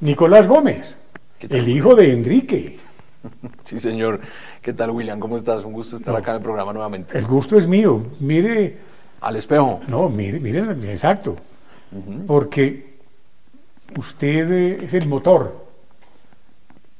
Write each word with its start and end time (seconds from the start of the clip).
Nicolás 0.00 0.46
Gómez, 0.46 0.96
el 1.40 1.68
hijo 1.68 1.94
de 1.94 2.12
Enrique. 2.12 2.78
Sí, 3.64 3.80
señor. 3.80 4.20
¿Qué 4.62 4.72
tal, 4.72 4.92
William? 4.92 5.18
¿Cómo 5.18 5.36
estás? 5.36 5.64
Un 5.64 5.72
gusto 5.72 5.96
estar 5.96 6.14
acá 6.14 6.30
en 6.30 6.36
el 6.36 6.42
programa 6.44 6.72
nuevamente. 6.72 7.18
El 7.18 7.26
gusto 7.26 7.58
es 7.58 7.66
mío. 7.66 8.06
Mire. 8.20 8.78
Al 9.20 9.34
espejo. 9.34 9.80
No, 9.88 10.08
mire, 10.08 10.38
mire, 10.38 10.60
exacto. 10.92 11.36
Porque 12.28 12.98
usted 13.96 14.82
es 14.84 14.94
el 14.94 15.08
motor. 15.08 15.66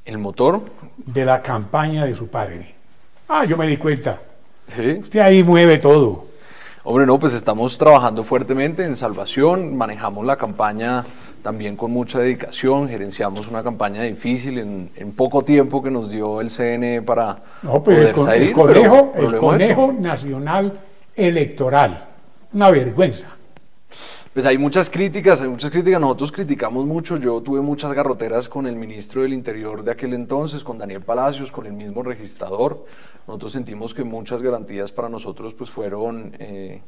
¿El 0.05 0.19
motor? 0.19 0.63
De 0.97 1.25
la 1.25 1.41
campaña 1.43 2.05
de 2.05 2.17
su 2.17 2.27
padre. 2.27 2.75
Ah, 3.29 3.45
yo 3.45 3.57
me 3.57 3.69
di 3.69 3.77
cuenta. 3.77 4.21
Sí. 4.67 4.99
Usted 5.01 5.21
ahí 5.21 5.45
mueve 5.45 5.79
todo. 5.79 6.27
Hombre, 6.83 7.07
no, 7.07 7.19
pues 7.19 7.35
estamos 7.35 7.77
trabajando 7.79 8.23
fuertemente 8.23 8.85
en 8.85 8.97
salvación, 8.97 9.77
manejamos 9.77 10.25
la 10.25 10.37
campaña 10.37 11.05
también 11.47 11.77
con 11.77 11.93
mucha 11.93 12.19
dedicación, 12.19 12.89
gerenciamos 12.89 13.47
una 13.47 13.63
campaña 13.63 14.03
difícil 14.03 14.59
en, 14.59 15.13
poco 15.13 15.45
tiempo 15.45 15.81
que 15.81 15.93
nos 15.93 16.11
dio 16.11 16.41
el 16.41 16.51
CNE 16.51 17.03
para 17.03 17.41
no, 17.63 17.85
pues 17.85 17.99
poder 17.99 18.09
el, 18.09 18.25
salir, 18.25 18.49
el 18.49 18.53
conejo, 18.53 19.13
el 19.15 19.37
conejo 19.37 19.93
nacional 19.93 20.73
electoral, 21.15 22.09
una 22.53 22.73
vergüenza. 22.73 23.29
Pues 24.35 24.45
hay 24.45 24.59
muchas 24.59 24.91
críticas, 24.91 25.41
hay 25.41 25.47
muchas 25.47 25.71
críticas, 25.71 26.01
nosotros 26.01 26.33
criticamos 26.33 26.85
mucho, 26.85 27.17
yo 27.17 27.41
tuve 27.41 27.61
muchas 27.61 27.93
garroteras 27.93 28.49
con 28.49 28.67
el 28.67 28.75
ministro 28.75 29.23
del 29.23 29.33
Interior 29.33 29.85
de 29.85 29.93
aquel 29.93 30.15
entonces, 30.15 30.65
con 30.65 30.79
Daniel 30.79 31.03
Palacios, 31.03 31.53
con 31.53 31.67
el 31.67 31.75
mismo 31.75 32.03
registrador, 32.03 32.87
nosotros 33.29 33.53
sentimos 33.53 33.95
que 33.95 34.03
muchas 34.03 34.43
garantías 34.43 34.91
para 34.91 35.09
nosotros 35.09 35.55
pues 35.55 35.71
fueron... 35.71 36.35
Eh, 36.41 36.83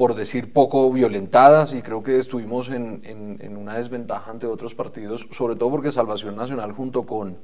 por 0.00 0.14
decir 0.14 0.50
poco, 0.50 0.90
violentadas 0.90 1.74
y 1.74 1.82
creo 1.82 2.02
que 2.02 2.16
estuvimos 2.16 2.70
en, 2.70 3.54
una 3.54 3.74
desventaja 3.74 4.30
ante 4.30 4.46
otros 4.46 4.74
partidos, 4.74 5.28
sobre 5.30 5.56
todo 5.56 5.68
porque 5.68 5.92
Salvación 5.92 6.36
Nacional 6.36 6.72
junto 6.72 7.02
con 7.02 7.36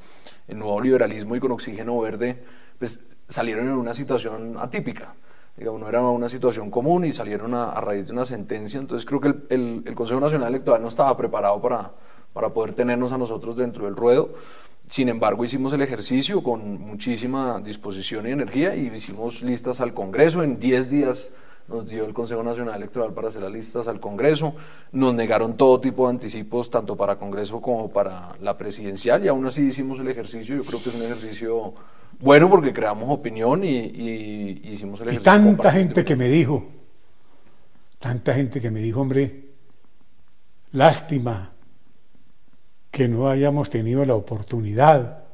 el 0.48 0.58
nuevo 0.58 0.80
liberalismo 0.80 1.36
y 1.36 1.38
con 1.38 1.52
Oxígeno 1.52 2.00
Verde, 2.00 2.42
pues 2.78 3.14
salieron 3.28 3.66
en 3.66 3.74
una 3.74 3.92
situación 3.92 4.56
atípica. 4.58 5.14
Digamos, 5.54 5.82
no 5.82 5.86
era 5.90 6.00
una 6.00 6.30
situación 6.30 6.70
común 6.70 7.04
y 7.04 7.12
salieron 7.12 7.52
a, 7.52 7.78
raíz 7.78 8.06
de 8.06 8.14
una 8.14 8.24
sentencia. 8.24 8.80
Entonces 8.80 9.04
creo 9.06 9.20
que 9.20 9.28
el, 9.50 9.82
el, 9.84 9.94
Consejo 9.94 10.20
Nacional 10.20 10.48
Electoral 10.48 10.80
no 10.80 10.88
estaba 10.88 11.14
preparado 11.14 11.60
para, 11.60 11.92
para 12.32 12.54
poder 12.54 12.72
tenernos 12.72 13.12
a 13.12 13.18
nosotros 13.18 13.54
dentro 13.58 13.84
del 13.84 13.96
ruedo. 13.96 14.30
Sin 14.88 15.10
embargo, 15.10 15.44
hicimos 15.44 15.74
el 15.74 15.82
ejercicio 15.82 16.42
con 16.42 16.80
muchísima 16.80 17.60
disposición 17.60 18.26
y 18.26 18.30
energía 18.30 18.74
y 18.74 18.86
hicimos 18.86 19.42
listas 19.42 19.82
al 19.82 19.92
Congreso 19.92 20.42
en 20.42 20.58
10 20.58 20.88
días 20.88 21.28
nos 21.68 21.88
dio 21.88 22.04
el 22.04 22.14
Consejo 22.14 22.42
Nacional 22.42 22.76
Electoral 22.76 23.12
para 23.12 23.28
hacer 23.28 23.42
las 23.42 23.52
listas 23.52 23.88
al 23.88 24.00
Congreso, 24.00 24.54
nos 24.92 25.14
negaron 25.14 25.56
todo 25.56 25.80
tipo 25.80 26.04
de 26.06 26.10
anticipos, 26.10 26.70
tanto 26.70 26.96
para 26.96 27.16
Congreso 27.16 27.60
como 27.60 27.88
para 27.90 28.36
la 28.40 28.56
presidencial, 28.56 29.24
y 29.24 29.28
aún 29.28 29.46
así 29.46 29.62
hicimos 29.62 29.98
el 29.98 30.08
ejercicio, 30.08 30.56
yo 30.56 30.64
creo 30.64 30.82
que 30.82 30.90
es 30.90 30.94
un 30.94 31.02
ejercicio 31.02 31.74
bueno 32.18 32.48
porque 32.48 32.72
creamos 32.72 33.10
opinión 33.10 33.64
y, 33.64 34.60
hicimos 34.64 35.00
el 35.00 35.08
ejercicio. 35.08 35.20
Y 35.20 35.44
tanta 35.44 35.72
gente 35.72 36.04
que 36.04 36.16
me 36.16 36.28
dijo, 36.28 36.64
tanta 37.98 38.34
gente 38.34 38.60
que 38.60 38.70
me 38.70 38.80
dijo, 38.80 39.00
hombre, 39.00 39.50
lástima 40.72 41.52
que 42.90 43.08
no 43.08 43.28
hayamos 43.28 43.68
tenido 43.68 44.04
la 44.04 44.14
oportunidad 44.14 45.24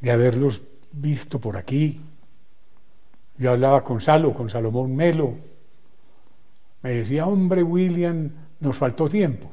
de 0.00 0.10
haberlos 0.10 0.62
visto 0.92 1.40
por 1.40 1.56
aquí. 1.56 2.00
Yo 3.36 3.50
hablaba 3.50 3.84
con 3.84 4.00
Salo, 4.00 4.32
con 4.32 4.48
Salomón 4.48 4.96
Melo, 4.96 5.34
me 6.86 6.92
decía, 6.92 7.26
hombre, 7.26 7.64
William, 7.64 8.30
nos 8.60 8.76
faltó 8.76 9.08
tiempo. 9.08 9.50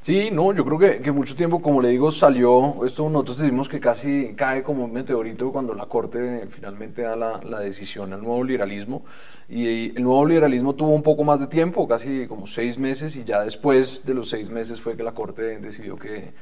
Sí, 0.00 0.30
no, 0.32 0.52
yo 0.52 0.64
creo 0.64 0.78
que, 0.80 1.00
que, 1.00 1.12
mucho 1.12 1.36
tiempo, 1.36 1.62
como 1.62 1.80
le 1.80 1.90
digo, 1.90 2.10
salió, 2.10 2.84
esto 2.84 3.08
nosotros 3.08 3.38
decimos 3.38 3.68
que 3.68 3.78
casi 3.78 4.34
cae 4.34 4.64
como 4.64 4.84
un 4.84 4.92
meteorito 4.92 5.52
cuando 5.52 5.74
la 5.74 5.86
Corte 5.86 6.48
finalmente 6.48 7.02
da 7.02 7.14
la, 7.14 7.40
la, 7.44 7.60
decisión 7.60 8.12
al 8.12 8.20
nuevo 8.20 8.42
liberalismo. 8.42 9.04
Y 9.48 9.96
el 9.96 10.02
nuevo 10.02 10.26
liberalismo 10.26 10.74
tuvo 10.74 10.90
un 10.90 11.04
poco 11.04 11.22
más 11.22 11.38
de 11.38 11.46
tiempo, 11.46 11.86
casi 11.86 12.26
como 12.26 12.48
seis 12.48 12.78
meses, 12.78 13.14
y 13.14 13.22
ya 13.22 13.42
después 13.42 14.04
de 14.04 14.14
los 14.14 14.28
seis 14.28 14.50
meses 14.50 14.80
fue 14.80 14.96
que 14.96 15.04
la 15.04 15.12
Corte 15.12 15.60
decidió 15.60 15.96
que 15.96 16.32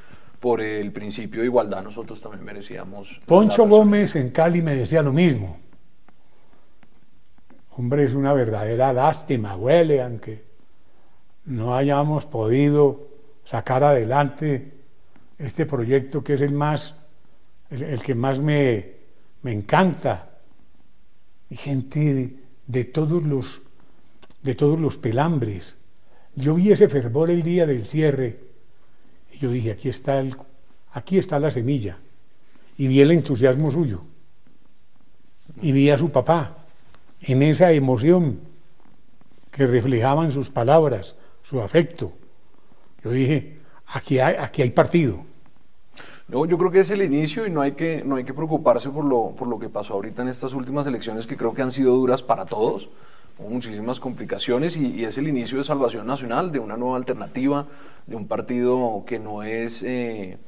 por 0.40 0.62
el 0.62 0.90
principio 0.90 1.42
de 1.42 1.48
igualdad 1.48 1.82
nosotros 1.82 2.18
también 2.18 2.46
merecíamos. 2.46 3.20
Poncho 3.26 3.68
Gómez 3.68 4.16
en 4.16 4.30
Cali 4.30 4.62
me 4.62 4.74
decía 4.74 5.02
lo 5.02 5.12
mismo. 5.12 5.61
Hombre, 7.76 8.04
es 8.04 8.12
una 8.12 8.34
verdadera 8.34 8.92
lástima, 8.92 9.56
huele, 9.56 10.02
aunque 10.02 10.44
no 11.46 11.74
hayamos 11.74 12.26
podido 12.26 13.08
sacar 13.44 13.82
adelante 13.82 14.72
este 15.38 15.64
proyecto 15.64 16.22
que 16.22 16.34
es 16.34 16.42
el 16.42 16.52
más, 16.52 16.94
el, 17.70 18.02
que 18.02 18.14
más 18.14 18.40
me, 18.40 18.92
me, 19.40 19.52
encanta. 19.52 20.38
Y 21.48 21.56
gente 21.56 22.36
de, 22.66 22.84
todos 22.84 23.24
los, 23.24 23.62
de 24.42 24.54
todos 24.54 24.78
los 24.78 24.98
pelambres. 24.98 25.76
Yo 26.34 26.54
vi 26.54 26.72
ese 26.72 26.90
fervor 26.90 27.30
el 27.30 27.42
día 27.42 27.66
del 27.66 27.86
cierre 27.86 28.38
y 29.32 29.38
yo 29.38 29.50
dije, 29.50 29.72
aquí 29.72 29.88
está, 29.88 30.20
el, 30.20 30.36
aquí 30.92 31.16
está 31.16 31.38
la 31.38 31.50
semilla. 31.50 31.98
Y 32.76 32.86
vi 32.86 33.00
el 33.00 33.12
entusiasmo 33.12 33.70
suyo. 33.70 34.02
Y 35.62 35.72
vi 35.72 35.90
a 35.90 35.96
su 35.96 36.10
papá 36.10 36.61
en 37.22 37.42
esa 37.42 37.72
emoción 37.72 38.40
que 39.50 39.66
reflejaban 39.66 40.30
sus 40.32 40.50
palabras, 40.50 41.14
su 41.42 41.60
afecto. 41.60 42.12
Yo 43.04 43.10
dije, 43.10 43.56
aquí 43.86 44.18
hay, 44.18 44.36
aquí 44.36 44.62
hay 44.62 44.70
partido. 44.70 45.24
No, 46.28 46.46
yo 46.46 46.56
creo 46.56 46.70
que 46.70 46.80
es 46.80 46.90
el 46.90 47.02
inicio 47.02 47.46
y 47.46 47.50
no 47.50 47.60
hay 47.60 47.72
que, 47.72 48.02
no 48.04 48.16
hay 48.16 48.24
que 48.24 48.32
preocuparse 48.32 48.88
por 48.90 49.04
lo, 49.04 49.34
por 49.36 49.48
lo 49.48 49.58
que 49.58 49.68
pasó 49.68 49.94
ahorita 49.94 50.22
en 50.22 50.28
estas 50.28 50.54
últimas 50.54 50.86
elecciones 50.86 51.26
que 51.26 51.36
creo 51.36 51.52
que 51.52 51.62
han 51.62 51.70
sido 51.70 51.94
duras 51.94 52.22
para 52.22 52.46
todos, 52.46 52.88
con 53.36 53.52
muchísimas 53.52 54.00
complicaciones 54.00 54.76
y, 54.76 55.04
es 55.04 55.18
el 55.18 55.28
inicio 55.28 55.58
de 55.58 55.64
Salvación 55.64 56.06
Nacional, 56.06 56.52
de 56.52 56.58
una 56.58 56.76
nueva 56.76 56.96
alternativa, 56.96 57.66
de 58.06 58.16
un 58.16 58.26
partido 58.26 59.04
que 59.06 59.18
no 59.18 59.42
es... 59.42 59.82
Eh, 59.82 60.38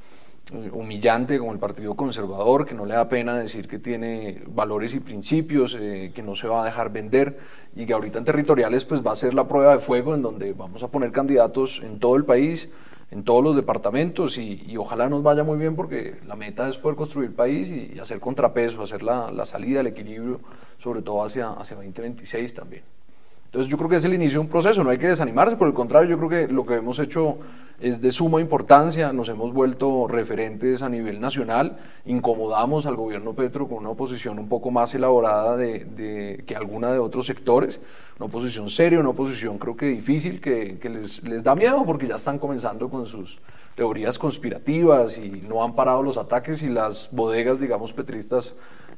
humillante 0.53 1.39
como 1.39 1.53
el 1.53 1.59
Partido 1.59 1.95
Conservador, 1.95 2.67
que 2.67 2.75
no 2.75 2.85
le 2.85 2.95
da 2.95 3.09
pena 3.09 3.37
decir 3.37 3.67
que 3.67 3.79
tiene 3.79 4.43
valores 4.47 4.95
y 4.95 5.01
principios, 5.01 5.77
eh, 5.79 6.13
que 6.15 6.23
no 6.23 6.35
se 6.35 6.47
va 6.47 6.63
a 6.63 6.65
dejar 6.67 6.93
vender 6.93 7.39
y 7.75 7.87
que 7.87 7.93
ahorita 7.93 8.19
en 8.19 8.25
territoriales 8.25 8.85
pues 8.85 9.05
va 9.05 9.13
a 9.13 9.17
ser 9.17 9.35
la 9.35 9.49
prueba 9.49 9.73
de 9.73 9.79
fuego 9.79 10.15
en 10.15 10.23
donde 10.23 10.53
vamos 10.53 10.83
a 10.83 10.89
poner 10.89 11.13
candidatos 11.13 11.81
en 11.83 11.99
todo 11.99 12.17
el 12.17 12.25
país, 12.25 12.69
en 13.11 13.25
todos 13.25 13.43
los 13.43 13.57
departamentos 13.57 14.39
y, 14.39 14.77
ojalá 14.77 15.09
nos 15.09 15.23
vaya 15.23 15.45
muy 15.45 15.57
bien 15.57 15.77
porque 15.77 16.17
la 16.27 16.37
meta 16.37 16.69
es 16.69 16.77
poder 16.77 16.97
construir 16.97 17.35
país 17.35 17.69
y, 17.69 17.99
hacer 17.99 18.21
contrapeso, 18.21 18.83
hacer 18.83 19.03
la, 19.03 19.31
la, 19.31 19.47
salida, 19.47 19.81
el 19.81 19.87
equilibrio, 19.87 20.41
sobre 20.79 21.01
todo 21.01 21.25
hacia, 21.25 21.51
hacia 21.51 21.77
2026 21.77 22.55
también. 22.55 22.83
Entonces 23.55 23.71
yo 23.71 23.79
creo 23.79 23.89
que 23.89 23.95
es 23.95 24.05
el 24.05 24.13
inicio 24.13 24.41
de 24.41 24.47
un 24.47 24.49
proceso, 24.49 24.83
no 24.83 24.91
hay 24.91 24.99
que 24.99 25.07
desanimarse, 25.07 25.55
por 25.55 25.69
el 25.69 25.75
contrario, 25.75 26.11
yo 26.11 26.19
creo 26.19 26.29
que 26.29 26.53
lo 26.53 26.67
que 26.67 26.75
hemos 26.75 26.99
hecho 26.99 27.39
es 27.79 28.01
de 28.01 28.11
suma 28.11 28.41
importancia, 28.41 29.13
nos 29.13 29.29
hemos 29.29 29.53
vuelto 29.53 30.09
referentes 30.09 30.83
a 30.83 30.89
nivel 30.89 31.21
nacional, 31.21 31.77
incomodamos 32.05 32.85
al 32.85 32.97
gobierno 32.97 33.33
Petro 33.33 33.69
con 33.69 33.79
una 33.79 33.91
oposición 33.91 34.41
un 34.41 34.49
poco 34.49 34.73
más 34.73 34.93
elaborada 34.97 35.57
de, 35.57 36.43
que 36.45 36.57
alguna 36.57 36.91
de 36.91 36.99
otros 36.99 37.27
sectores, 37.27 37.79
una 38.19 38.27
oposición 38.27 38.69
seria, 38.69 38.99
una 38.99 39.11
oposición 39.11 39.57
creo 39.59 39.77
que 39.77 39.87
difícil, 39.87 40.41
que, 40.41 40.77
les, 40.91 41.23
les 41.23 41.45
da 41.45 41.55
miedo 41.55 41.85
porque 41.87 42.09
ya 42.09 42.17
están 42.17 42.41
comenzando 42.41 42.89
con 42.89 43.07
sus 43.07 43.39
teorías 43.77 44.19
conspirativas 44.19 45.17
y 45.17 45.45
no 45.49 45.63
han 45.63 45.77
parado 45.77 46.03
los 46.03 46.17
ataques 46.17 46.61
y 46.65 46.69
las 46.69 47.09
bodegas, 47.13 47.61
digamos, 47.61 47.93
petristas 47.93 48.55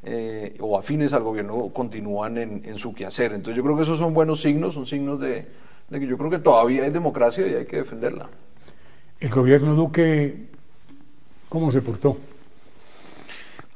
eh, 0.08 0.54
o 0.60 0.78
afines 0.78 1.12
al 1.12 1.24
gobierno 1.24 1.70
continúan 1.72 2.38
en, 2.38 2.78
su 2.78 2.94
quehacer. 2.94 3.32
Entonces 3.32 3.56
yo 3.56 3.64
creo 3.64 3.74
que 3.76 3.82
esos 3.82 3.98
son 3.98 4.14
buenos 4.14 4.40
signos, 4.40 4.74
son 4.74 4.86
signos 4.86 5.18
de, 5.18 5.46
que 5.90 6.06
yo 6.06 6.16
creo 6.16 6.30
que 6.30 6.38
todavía 6.38 6.84
hay 6.84 6.90
democracia 6.90 7.44
y 7.44 7.54
hay 7.54 7.66
que 7.66 7.78
defenderla. 7.78 8.28
¿El 9.18 9.30
gobierno 9.30 9.74
Duque 9.74 10.46
cómo 11.48 11.72
se 11.72 11.82
portó? 11.82 12.16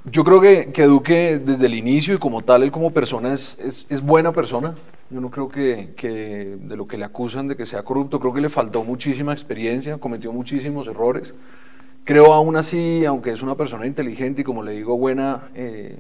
Yo 0.05 0.23
creo 0.23 0.41
que, 0.41 0.71
que, 0.73 0.85
Duque 0.85 1.41
desde 1.45 1.67
el 1.67 1.75
inicio 1.75 2.15
y 2.15 2.19
como 2.19 2.43
tal, 2.43 2.63
él 2.63 2.71
como 2.71 2.93
persona 2.93 3.33
es, 3.33 3.59
es, 3.59 3.87
es 3.89 4.01
buena 4.01 4.33
persona. 4.33 4.77
Yo 5.11 5.21
no 5.21 5.33
creo 5.33 5.49
que, 5.49 5.95
que, 5.97 6.57
de 6.61 6.77
lo 6.77 6.87
que 6.87 6.97
le 6.97 7.05
acusan 7.05 7.49
de 7.49 7.57
que 7.57 7.67
sea 7.67 7.83
corrupto, 7.83 8.21
creo 8.21 8.33
que 8.33 8.41
le 8.41 8.49
faltó 8.49 8.85
muchísima 8.85 9.33
experiencia, 9.33 9.99
cometió 9.99 10.33
muchísimos 10.33 10.87
errores. 10.87 11.35
Creo 12.05 12.33
aún 12.33 12.55
así, 12.55 13.05
aunque 13.05 13.33
es 13.33 13.43
una 13.43 13.57
persona 13.57 13.87
inteligente 13.87 14.43
y 14.43 14.45
como 14.45 14.63
le 14.63 14.73
digo, 14.73 14.97
buena, 14.97 15.49
eh, 15.55 15.99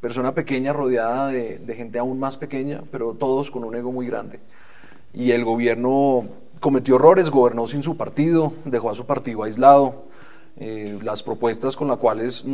persona 0.00 0.34
pequeña 0.34 0.72
rodeada 0.72 1.28
de, 1.28 1.74
gente 1.74 1.98
aún 1.98 2.18
más 2.18 2.36
pequeña, 2.36 2.82
pero 2.90 3.14
todos 3.14 3.50
con 3.50 3.64
un 3.64 3.74
ego 3.74 3.92
muy 3.92 4.06
grande. 4.06 4.40
Y 5.12 5.32
el 5.32 5.44
gobierno 5.44 6.24
cometió 6.60 6.96
errores, 6.96 7.30
gobernó 7.30 7.66
sin 7.66 7.82
su 7.82 7.96
partido, 7.96 8.52
dejó 8.64 8.90
a 8.90 8.94
su 8.94 9.06
partido 9.06 9.42
aislado, 9.42 10.04
eh, 10.56 10.98
las 11.02 11.22
propuestas 11.22 11.76
con, 11.76 11.88
la 11.88 11.96
cuales 11.96 12.44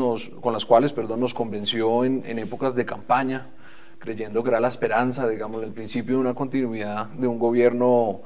con 0.41 0.53
las 0.53 0.65
cuales 0.65 0.93
perdón, 0.93 1.21
nos 1.21 1.33
convenció 1.33 2.05
en, 2.05 2.39
épocas 2.39 2.75
de 2.75 2.85
campaña, 2.85 3.49
creyendo 3.99 4.43
que 4.43 4.51
era 4.51 4.61
la 4.61 4.69
esperanza, 4.69 5.27
digamos, 5.29 5.63
el 5.63 5.73
principio 5.73 6.17
de 6.17 6.21
una 6.21 6.35
continuidad 6.35 7.07
de 7.07 7.27
un 7.27 7.39
gobierno 7.39 8.21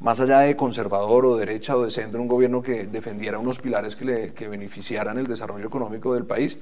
más 0.00 0.20
allá 0.20 0.40
de 0.40 0.56
conservador 0.56 1.24
o 1.24 1.36
derecha 1.36 1.76
o 1.76 1.82
de 1.82 1.90
centro, 1.90 2.20
un 2.20 2.28
gobierno 2.28 2.62
que 2.62 2.86
defendiera 2.86 3.38
unos 3.38 3.58
pilares 3.58 3.96
que, 3.96 4.04
le, 4.04 4.32
que 4.34 4.46
beneficiaran 4.46 5.18
el 5.18 5.26
desarrollo 5.26 5.66
económico 5.66 6.14
del 6.14 6.24
país. 6.24 6.58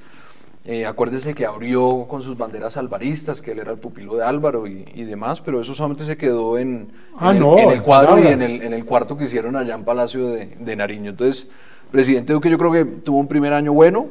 Eh, 0.66 0.86
acuérdese 0.86 1.34
que 1.34 1.44
abrió 1.44 2.06
con 2.08 2.22
sus 2.22 2.38
banderas 2.38 2.78
alvaristas, 2.78 3.42
que 3.42 3.52
él 3.52 3.58
era 3.58 3.72
el 3.72 3.78
pupilo 3.78 4.16
de 4.16 4.24
Álvaro 4.24 4.66
y, 4.66 4.84
y 4.94 5.04
demás, 5.04 5.42
pero 5.42 5.60
eso 5.60 5.74
solamente 5.74 6.04
se 6.04 6.16
quedó 6.16 6.56
en, 6.56 6.90
ah, 7.18 7.32
en, 7.32 7.40
no, 7.40 7.58
el, 7.58 7.64
en 7.64 7.70
el, 7.70 7.82
cuadro 7.82 8.18
y 8.18 8.26
en 8.28 8.40
el, 8.40 8.62
en 8.62 8.72
el, 8.72 8.84
cuarto 8.86 9.14
que 9.18 9.24
hicieron 9.24 9.56
allá 9.56 9.74
en 9.74 9.84
Palacio 9.84 10.26
de, 10.26 10.46
de 10.46 10.76
Nariño. 10.76 11.10
Entonces, 11.10 11.48
presidente 11.90 12.32
Duque 12.32 12.48
yo 12.48 12.56
creo 12.56 12.72
que 12.72 12.84
tuvo 12.84 13.18
un 13.18 13.28
primer 13.28 13.52
año 13.52 13.74
bueno, 13.74 14.06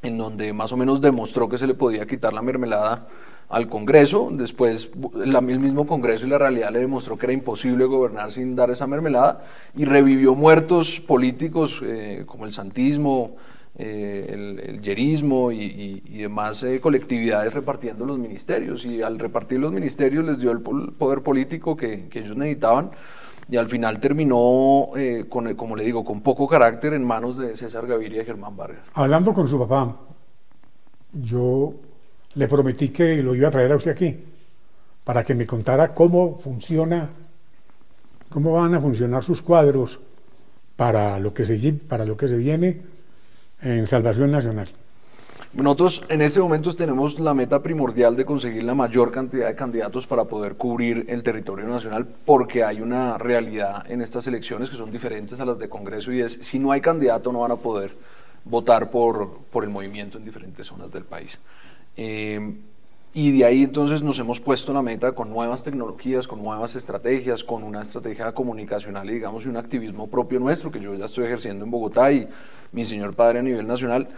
en 0.00 0.16
donde 0.16 0.54
más 0.54 0.72
o 0.72 0.78
menos 0.78 1.02
demostró 1.02 1.50
que 1.50 1.58
se 1.58 1.66
le 1.66 1.74
podía 1.74 2.06
quitar 2.06 2.32
la 2.32 2.40
mermelada 2.40 3.06
al 3.50 3.68
Congreso, 3.68 4.28
después 4.32 4.90
la, 5.14 5.38
el 5.38 5.58
mismo 5.60 5.86
Congreso 5.86 6.26
y 6.26 6.30
la 6.30 6.38
realidad 6.38 6.70
le 6.70 6.80
demostró 6.80 7.16
que 7.16 7.26
era 7.26 7.32
imposible 7.32 7.84
gobernar 7.86 8.30
sin 8.30 8.54
dar 8.54 8.70
esa 8.70 8.86
mermelada 8.86 9.42
y 9.74 9.84
revivió 9.84 10.34
muertos 10.34 11.00
políticos 11.00 11.82
eh, 11.84 12.24
como 12.26 12.44
el 12.44 12.52
santismo, 12.52 13.36
eh, 13.80 14.26
el, 14.30 14.58
el, 14.58 14.82
yerismo 14.82 15.52
y, 15.52 15.62
y, 15.62 16.02
y 16.04 16.18
demás 16.18 16.64
eh, 16.64 16.80
colectividades 16.80 17.54
repartiendo 17.54 18.04
los 18.04 18.18
ministerios. 18.18 18.84
Y 18.84 19.02
al 19.02 19.20
repartir 19.20 19.60
los 19.60 19.72
ministerios 19.72 20.24
les 20.24 20.40
dio 20.40 20.50
el 20.50 20.60
poder 20.60 21.22
político 21.22 21.76
que, 21.76 22.08
que 22.08 22.18
ellos 22.18 22.36
necesitaban. 22.36 22.90
Y 23.48 23.56
al 23.56 23.68
final 23.68 24.00
terminó, 24.00 24.90
eh, 24.96 25.26
con, 25.28 25.54
como 25.54 25.76
le 25.76 25.84
digo, 25.84 26.04
con 26.04 26.22
poco 26.22 26.48
carácter 26.48 26.92
en 26.92 27.06
manos 27.06 27.38
de 27.38 27.54
César 27.54 27.86
Gaviria 27.86 28.22
y 28.22 28.24
Germán 28.24 28.56
Vargas. 28.56 28.88
Hablando 28.94 29.32
con 29.32 29.46
su 29.46 29.58
papá, 29.60 29.96
yo 31.12 31.74
le 32.34 32.48
prometí 32.48 32.88
que 32.88 33.22
lo 33.22 33.32
iba 33.34 33.46
a 33.46 33.52
traer 33.52 33.70
a 33.70 33.76
usted 33.76 33.92
aquí 33.92 34.18
para 35.04 35.22
que 35.22 35.36
me 35.36 35.46
contara 35.46 35.94
cómo 35.94 36.36
funciona, 36.36 37.10
cómo 38.28 38.54
van 38.54 38.74
a 38.74 38.80
funcionar 38.80 39.22
sus 39.22 39.40
cuadros 39.40 40.00
para 40.74 41.20
lo 41.20 41.32
que 41.32 41.46
se, 41.46 41.72
para 41.72 42.04
lo 42.04 42.16
que 42.16 42.26
se 42.26 42.36
viene 42.36 42.97
en 43.62 43.86
Salvación 43.86 44.30
Nacional. 44.30 44.68
Nosotros 45.54 46.04
en 46.10 46.20
este 46.20 46.40
momento 46.40 46.74
tenemos 46.76 47.18
la 47.18 47.32
meta 47.32 47.62
primordial 47.62 48.14
de 48.16 48.26
conseguir 48.26 48.62
la 48.64 48.74
mayor 48.74 49.10
cantidad 49.10 49.48
de 49.48 49.54
candidatos 49.54 50.06
para 50.06 50.24
poder 50.24 50.56
cubrir 50.56 51.06
el 51.08 51.22
territorio 51.22 51.66
nacional 51.66 52.06
porque 52.26 52.62
hay 52.62 52.82
una 52.82 53.16
realidad 53.16 53.90
en 53.90 54.02
estas 54.02 54.26
elecciones 54.26 54.68
que 54.68 54.76
son 54.76 54.90
diferentes 54.90 55.40
a 55.40 55.46
las 55.46 55.58
de 55.58 55.68
Congreso 55.68 56.12
y 56.12 56.20
es 56.20 56.38
si 56.42 56.58
no 56.58 56.70
hay 56.70 56.82
candidato 56.82 57.32
no 57.32 57.40
van 57.40 57.52
a 57.52 57.56
poder 57.56 57.92
votar 58.44 58.90
por, 58.90 59.38
por 59.50 59.64
el 59.64 59.70
movimiento 59.70 60.18
en 60.18 60.24
diferentes 60.24 60.66
zonas 60.66 60.92
del 60.92 61.04
país. 61.04 61.38
Eh, 61.96 62.54
y 63.14 63.38
de 63.38 63.44
ahí 63.44 63.62
entonces 63.62 64.02
nos 64.02 64.18
hemos 64.18 64.38
puesto 64.38 64.72
la 64.72 64.82
meta 64.82 65.12
con 65.12 65.30
nuevas 65.30 65.62
tecnologías, 65.62 66.26
con 66.26 66.42
nuevas 66.42 66.76
estrategias, 66.76 67.42
con 67.42 67.62
una 67.62 67.82
estrategia 67.82 68.32
comunicacional 68.32 69.08
y 69.08 69.14
digamos 69.14 69.44
y 69.44 69.48
un 69.48 69.56
activismo 69.56 70.08
propio 70.08 70.38
nuestro 70.38 70.70
que 70.70 70.80
yo 70.80 70.94
ya 70.94 71.06
estoy 71.06 71.24
ejerciendo 71.24 71.64
en 71.64 71.70
Bogotá 71.70 72.12
y 72.12 72.28
mi 72.72 72.84
señor 72.84 73.14
padre 73.14 73.38
a 73.38 73.42
nivel 73.42 73.66
nacional, 73.66 74.08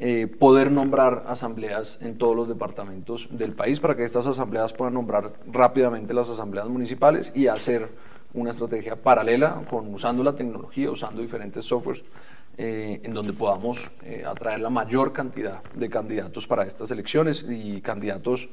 eh, 0.00 0.26
poder 0.26 0.72
nombrar 0.72 1.22
asambleas 1.28 1.98
en 2.00 2.18
todos 2.18 2.34
los 2.34 2.48
departamentos 2.48 3.28
del 3.30 3.52
país 3.52 3.78
para 3.78 3.94
que 3.94 4.04
estas 4.04 4.26
asambleas 4.26 4.72
puedan 4.72 4.94
nombrar 4.94 5.32
rápidamente 5.46 6.12
las 6.12 6.28
asambleas 6.28 6.68
municipales 6.68 7.30
y 7.36 7.46
hacer 7.46 7.88
una 8.34 8.50
estrategia 8.50 8.96
paralela 8.96 9.62
con 9.70 9.94
usando 9.94 10.24
la 10.24 10.34
tecnología, 10.34 10.90
usando 10.90 11.22
diferentes 11.22 11.64
softwares 11.64 12.02
eh, 12.58 13.00
en 13.02 13.14
donde 13.14 13.32
podamos 13.32 13.90
eh, 14.04 14.24
atraer 14.26 14.60
la 14.60 14.70
mayor 14.70 15.12
cantidad 15.12 15.62
de 15.74 15.88
candidatos 15.88 16.46
para 16.46 16.64
estas 16.64 16.90
elecciones 16.90 17.46
y 17.48 17.80
candidatos 17.80 18.48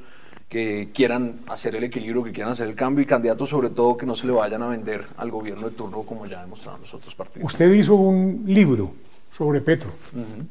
que 0.48 0.90
quieran 0.94 1.40
hacer 1.48 1.76
el 1.76 1.84
equilibrio, 1.84 2.24
que 2.24 2.32
quieran 2.32 2.54
hacer 2.54 2.68
el 2.68 2.76
cambio 2.76 3.04
y 3.04 3.06
candidatos 3.06 3.50
sobre 3.50 3.70
todo 3.70 3.98
que 3.98 4.06
no 4.06 4.16
se 4.16 4.26
le 4.26 4.34
vayan 4.34 4.64
a 4.64 4.68
vender 4.68 5.04
al 5.18 5.30
gobierno 5.30 5.70
de 5.70 5.76
turno 5.76 6.02
como 6.04 6.26
ya 6.26 6.42
demostraron 6.42 6.82
los 6.82 6.94
otros 6.94 7.14
partidos. 7.14 7.52
Usted 7.52 7.72
hizo 7.74 7.96
un 7.96 8.44
libro 8.48 8.94
sobre 9.32 9.62
Petro. 9.62 9.92
Uh 10.14 10.20
-huh. 10.20 10.48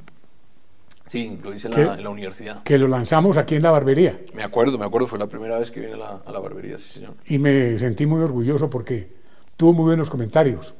Sí, 1.06 1.38
lo 1.42 1.54
hice 1.54 1.68
en 1.68 1.86
la, 1.86 1.94
en 1.94 2.04
la, 2.04 2.10
universidad. 2.10 2.62
Que 2.62 2.76
lo 2.76 2.86
lanzamos 2.86 3.38
aquí 3.38 3.54
en 3.54 3.62
la 3.62 3.70
barbería. 3.70 4.20
Me 4.34 4.42
acuerdo, 4.42 4.76
me 4.76 4.84
acuerdo, 4.84 5.06
fue 5.06 5.18
la 5.18 5.26
primera 5.26 5.58
vez 5.58 5.70
que 5.70 5.80
vine 5.80 5.94
a 5.94 5.96
la, 5.96 6.22
a 6.24 6.30
la 6.30 6.38
barbería, 6.38 6.76
sí 6.76 6.90
señor. 6.90 7.14
Y 7.26 7.38
me 7.38 7.78
sentí 7.78 8.04
muy 8.04 8.20
orgulloso 8.20 8.68
porque 8.68 9.10
tuvo 9.56 9.72
muy 9.72 9.86
buenos 9.86 10.10
comentarios. 10.10 10.74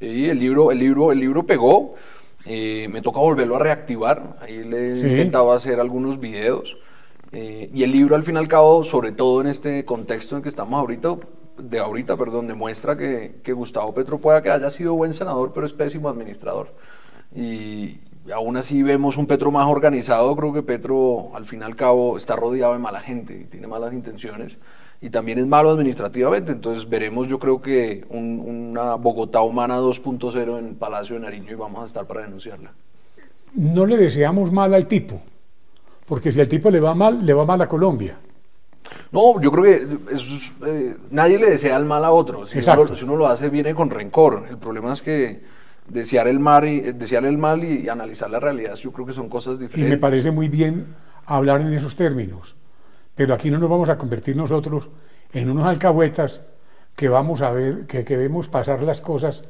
Y 0.00 0.28
el 0.28 0.38
libro, 0.38 0.72
el 0.72 0.78
libro, 0.78 1.12
el 1.12 1.20
libro 1.20 1.44
pegó. 1.44 1.94
Eh, 2.46 2.88
me 2.90 3.02
toca 3.02 3.20
volverlo 3.20 3.56
a 3.56 3.58
reactivar. 3.58 4.38
Ahí 4.40 4.64
le 4.64 4.96
sí. 4.96 5.06
intentaba 5.06 5.54
hacer 5.54 5.78
algunos 5.78 6.18
videos. 6.18 6.76
Eh, 7.32 7.70
y 7.72 7.82
el 7.82 7.92
libro, 7.92 8.16
al 8.16 8.24
fin 8.24 8.34
y 8.34 8.38
al 8.38 8.48
cabo, 8.48 8.82
sobre 8.82 9.12
todo 9.12 9.40
en 9.40 9.46
este 9.46 9.84
contexto 9.84 10.36
en 10.36 10.42
que 10.42 10.48
estamos 10.48 10.78
ahorita, 10.80 11.16
de 11.58 11.78
ahorita, 11.78 12.16
perdón, 12.16 12.48
demuestra 12.48 12.96
que, 12.96 13.40
que 13.42 13.52
Gustavo 13.52 13.94
Petro 13.94 14.18
pueda 14.18 14.42
que 14.42 14.50
haya 14.50 14.70
sido 14.70 14.94
buen 14.94 15.12
senador, 15.12 15.52
pero 15.52 15.66
es 15.66 15.72
pésimo 15.72 16.08
administrador. 16.08 16.74
Y 17.34 17.98
aún 18.34 18.56
así 18.56 18.82
vemos 18.82 19.16
un 19.16 19.26
Petro 19.26 19.50
más 19.50 19.68
organizado. 19.68 20.34
Creo 20.34 20.52
que 20.52 20.62
Petro, 20.62 21.30
al 21.36 21.44
fin 21.44 21.60
y 21.60 21.64
al 21.64 21.76
cabo, 21.76 22.16
está 22.16 22.34
rodeado 22.36 22.72
de 22.72 22.78
mala 22.78 23.00
gente 23.00 23.38
y 23.38 23.44
tiene 23.44 23.66
malas 23.66 23.92
intenciones 23.92 24.58
y 25.00 25.10
también 25.10 25.38
es 25.38 25.46
malo 25.46 25.70
administrativamente. 25.70 26.52
Entonces 26.52 26.88
veremos, 26.88 27.26
yo 27.28 27.38
creo 27.38 27.60
que 27.60 28.04
un, 28.10 28.40
una 28.40 28.94
Bogotá 28.96 29.40
humana 29.42 29.78
2.0 29.78 30.58
en 30.58 30.74
Palacio 30.74 31.14
de 31.14 31.22
Nariño 31.22 31.52
y 31.52 31.54
vamos 31.54 31.82
a 31.82 31.84
estar 31.86 32.06
para 32.06 32.22
denunciarla. 32.22 32.72
No 33.54 33.86
le 33.86 33.96
deseamos 33.96 34.52
mal 34.52 34.74
al 34.74 34.86
tipo, 34.86 35.20
porque 36.06 36.30
si 36.30 36.40
al 36.40 36.48
tipo 36.48 36.70
le 36.70 36.80
va 36.80 36.94
mal, 36.94 37.24
le 37.24 37.32
va 37.32 37.44
mal 37.44 37.60
a 37.62 37.68
Colombia. 37.68 38.16
No, 39.12 39.40
yo 39.40 39.50
creo 39.50 39.64
que 39.64 40.14
es, 40.14 40.52
eh, 40.66 40.96
nadie 41.10 41.38
le 41.38 41.50
desea 41.50 41.76
el 41.76 41.84
mal 41.84 42.04
a 42.04 42.10
otro. 42.10 42.46
Si 42.46 42.58
uno, 42.58 42.84
lo, 42.84 42.94
si 42.94 43.04
uno, 43.04 43.16
lo, 43.16 43.26
hace, 43.26 43.48
viene 43.48 43.74
con 43.74 43.90
rencor. 43.90 44.46
El 44.48 44.58
problema 44.58 44.92
es 44.92 45.02
que 45.02 45.40
desear 45.88 46.28
el 46.28 46.38
mal 46.38 46.66
y, 46.68 46.80
desear 46.80 47.24
el 47.24 47.38
mal 47.38 47.64
y, 47.64 47.80
y 47.80 47.88
analizar 47.88 48.30
la 48.30 48.38
realidad, 48.38 48.74
yo 48.76 48.92
creo 48.92 49.06
que 49.06 49.12
son 49.12 49.28
cosas 49.28 49.58
diferentes. 49.58 49.88
Y 49.88 49.90
me 49.90 49.98
parece 49.98 50.30
muy 50.30 50.48
bien 50.48 50.86
hablar 51.26 51.60
en 51.60 51.72
esos 51.72 51.96
términos 51.96 52.54
pero 53.20 53.34
aquí 53.34 53.50
no 53.50 53.58
nos 53.58 53.68
vamos 53.68 53.90
a 53.90 53.98
convertir 53.98 54.34
nosotros 54.34 54.88
en 55.34 55.50
unos 55.50 55.66
alcahuetas 55.66 56.40
que 56.96 57.10
vamos 57.10 57.42
a 57.42 57.52
ver, 57.52 57.86
que, 57.86 58.02
que 58.02 58.16
vemos 58.16 58.48
pasar 58.48 58.80
las 58.80 59.02
cosas 59.02 59.44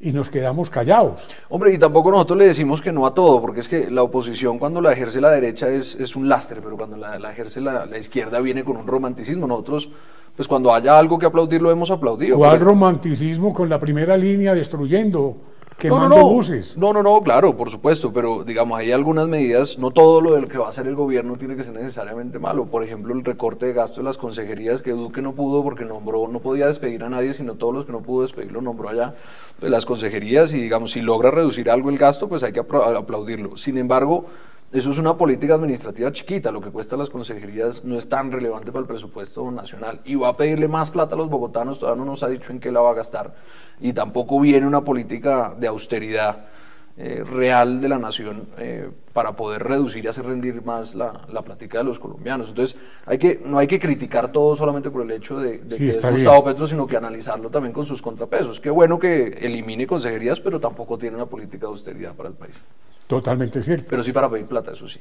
y 0.00 0.10
nos 0.10 0.28
quedamos 0.28 0.68
callados. 0.68 1.22
Hombre, 1.48 1.72
y 1.72 1.78
tampoco 1.78 2.10
nosotros 2.10 2.40
le 2.40 2.46
decimos 2.48 2.82
que 2.82 2.90
no 2.90 3.06
a 3.06 3.14
todo, 3.14 3.40
porque 3.40 3.60
es 3.60 3.68
que 3.68 3.88
la 3.88 4.02
oposición 4.02 4.58
cuando 4.58 4.80
la 4.80 4.90
ejerce 4.90 5.20
la 5.20 5.30
derecha 5.30 5.68
es, 5.68 5.94
es 5.94 6.16
un 6.16 6.28
lastre, 6.28 6.60
pero 6.60 6.76
cuando 6.76 6.96
la, 6.96 7.16
la 7.20 7.30
ejerce 7.30 7.60
la, 7.60 7.86
la, 7.86 7.98
izquierda 7.98 8.40
viene 8.40 8.64
con 8.64 8.76
un 8.76 8.88
romanticismo. 8.88 9.46
Nosotros, 9.46 9.90
pues 10.34 10.48
cuando 10.48 10.74
haya 10.74 10.98
algo 10.98 11.16
que 11.16 11.26
aplaudir, 11.26 11.62
lo 11.62 11.70
hemos 11.70 11.92
aplaudido. 11.92 12.36
¿Cuál 12.36 12.58
romanticismo 12.58 13.54
con 13.54 13.68
la 13.68 13.78
primera 13.78 14.16
línea 14.16 14.54
destruyendo? 14.54 15.36
No, 15.84 15.98
no, 16.00 16.08
no. 16.08 16.28
buses. 16.28 16.76
No, 16.76 16.92
no, 16.92 17.02
no, 17.02 17.20
claro, 17.22 17.56
por 17.56 17.70
supuesto, 17.70 18.12
pero 18.12 18.44
digamos, 18.44 18.78
hay 18.78 18.92
algunas 18.92 19.28
medidas, 19.28 19.78
no 19.78 19.90
todo 19.90 20.20
lo 20.20 20.34
del 20.34 20.48
que 20.48 20.58
va 20.58 20.66
a 20.66 20.68
hacer 20.70 20.86
el 20.86 20.94
gobierno 20.94 21.36
tiene 21.36 21.56
que 21.56 21.64
ser 21.64 21.74
necesariamente 21.74 22.38
malo. 22.38 22.66
Por 22.66 22.82
ejemplo, 22.82 23.14
el 23.14 23.24
recorte 23.24 23.66
de 23.66 23.72
gasto 23.72 24.00
de 24.00 24.04
las 24.04 24.16
consejerías 24.16 24.82
que 24.82 24.92
Duque 24.92 25.20
no 25.20 25.32
pudo 25.32 25.62
porque 25.62 25.84
nombró, 25.84 26.28
no 26.28 26.38
podía 26.40 26.66
despedir 26.66 27.04
a 27.04 27.08
nadie, 27.08 27.34
sino 27.34 27.54
todos 27.54 27.74
los 27.74 27.86
que 27.86 27.92
no 27.92 28.00
pudo 28.00 28.22
despedir 28.22 28.52
lo 28.52 28.60
nombró 28.60 28.88
allá. 28.88 29.14
Pues 29.58 29.70
las 29.70 29.84
consejerías 29.86 30.52
y 30.52 30.60
digamos, 30.60 30.92
si 30.92 31.00
logra 31.00 31.30
reducir 31.30 31.70
algo 31.70 31.90
el 31.90 31.98
gasto, 31.98 32.28
pues 32.28 32.42
hay 32.42 32.52
que 32.52 32.60
aplaudirlo. 32.60 33.56
Sin 33.56 33.78
embargo, 33.78 34.26
eso 34.74 34.90
es 34.90 34.98
una 34.98 35.16
política 35.16 35.54
administrativa 35.54 36.10
chiquita, 36.10 36.50
lo 36.50 36.60
que 36.60 36.72
cuesta 36.72 36.96
las 36.96 37.08
consejerías 37.08 37.84
no 37.84 37.96
es 37.96 38.08
tan 38.08 38.32
relevante 38.32 38.72
para 38.72 38.80
el 38.80 38.88
presupuesto 38.88 39.48
nacional. 39.52 40.00
Y 40.04 40.16
va 40.16 40.30
a 40.30 40.36
pedirle 40.36 40.66
más 40.66 40.90
plata 40.90 41.14
a 41.14 41.18
los 41.18 41.30
bogotanos, 41.30 41.78
todavía 41.78 42.04
no 42.04 42.10
nos 42.10 42.24
ha 42.24 42.28
dicho 42.28 42.50
en 42.50 42.58
qué 42.58 42.72
la 42.72 42.80
va 42.80 42.90
a 42.90 42.94
gastar. 42.94 43.36
Y 43.80 43.92
tampoco 43.92 44.40
viene 44.40 44.66
una 44.66 44.80
política 44.80 45.54
de 45.56 45.68
austeridad 45.68 46.46
eh, 46.96 47.24
real 47.24 47.80
de 47.80 47.88
la 47.88 47.98
nación 47.98 48.48
eh, 48.58 48.88
para 49.12 49.34
poder 49.34 49.64
reducir 49.64 50.04
y 50.04 50.08
hacer 50.08 50.24
rendir 50.24 50.62
más 50.64 50.94
la, 50.94 51.26
la 51.32 51.42
plática 51.42 51.78
de 51.78 51.84
los 51.84 51.98
colombianos. 51.98 52.48
Entonces, 52.48 52.76
hay 53.04 53.18
que, 53.18 53.40
no 53.44 53.58
hay 53.58 53.66
que 53.66 53.78
criticar 53.80 54.30
todo 54.30 54.54
solamente 54.54 54.90
por 54.90 55.02
el 55.02 55.10
hecho 55.10 55.38
de, 55.38 55.58
de 55.58 55.74
Sí, 55.76 55.84
que 55.84 55.90
es 55.90 55.96
Gustavo 55.96 56.42
bien. 56.42 56.54
Petro, 56.54 56.66
sino 56.66 56.86
que 56.86 56.96
analizarlo 56.96 57.50
también 57.50 57.72
con 57.72 57.84
sus 57.84 58.00
contrapesos. 58.00 58.60
Qué 58.60 58.70
bueno 58.70 58.98
que 58.98 59.24
elimine 59.40 59.86
consejerías, 59.86 60.40
pero 60.40 60.60
tampoco 60.60 60.96
tiene 60.96 61.16
una 61.16 61.26
política 61.26 61.66
de 61.66 61.72
austeridad 61.72 62.14
para 62.14 62.28
el 62.28 62.34
país. 62.36 62.62
Totalmente 63.06 63.62
cierto. 63.62 63.86
Pero 63.90 64.02
sí 64.02 64.12
para 64.12 64.30
pedir 64.30 64.46
plata, 64.46 64.72
eso 64.72 64.88
sí. 64.88 65.00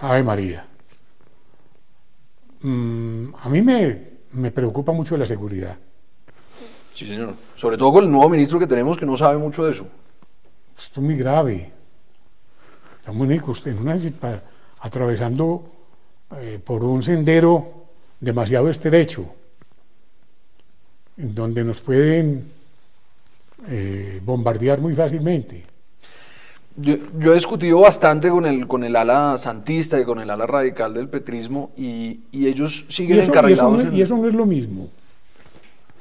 Ave 0.00 0.22
María. 0.22 0.66
Mm, 2.62 3.34
a 3.42 3.48
mí 3.48 3.62
me, 3.62 4.10
me 4.32 4.50
preocupa 4.50 4.92
mucho 4.92 5.16
la 5.16 5.26
seguridad. 5.26 5.78
Sí, 6.94 7.06
señor. 7.06 7.34
Sobre 7.56 7.78
todo 7.78 7.92
con 7.92 8.04
el 8.04 8.10
nuevo 8.10 8.28
ministro 8.28 8.58
que 8.58 8.66
tenemos 8.66 8.98
que 8.98 9.06
no 9.06 9.16
sabe 9.16 9.38
mucho 9.38 9.64
de 9.64 9.72
eso. 9.72 9.86
Esto 10.80 11.00
es 11.00 11.04
muy 11.06 11.16
grave. 11.16 11.70
Estamos 12.98 13.26
en, 13.70 13.78
una, 13.78 13.96
atravesando 14.80 15.64
eh, 16.36 16.60
por 16.64 16.84
un 16.84 17.02
sendero 17.02 17.84
demasiado 18.18 18.68
estrecho, 18.68 19.24
en 21.16 21.34
donde 21.34 21.64
nos 21.64 21.80
pueden 21.80 22.44
eh, 23.68 24.20
bombardear 24.24 24.80
muy 24.80 24.94
fácilmente. 24.94 25.64
Yo, 26.76 26.94
yo 27.18 27.32
he 27.32 27.34
discutido 27.34 27.80
bastante 27.80 28.30
con 28.30 28.46
el, 28.46 28.66
con 28.66 28.84
el 28.84 28.94
ala 28.96 29.36
santista 29.38 29.98
y 30.00 30.04
con 30.04 30.20
el 30.20 30.30
ala 30.30 30.46
radical 30.46 30.94
del 30.94 31.08
petrismo 31.08 31.72
y, 31.76 32.20
y 32.32 32.46
ellos 32.46 32.86
Y 32.88 32.92
siguen 32.92 33.18
eso, 33.18 33.20
y 33.20 33.22
eso 33.22 33.32
encarrilados. 33.32 33.72
no, 33.84 33.90
en- 33.90 33.96
y 33.96 34.02
eso 34.02 34.16
no 34.16 34.28
es 34.28 34.34
lo 34.34 34.46
mismo. 34.46 34.88